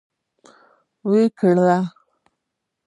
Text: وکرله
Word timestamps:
وکرله 1.11 1.79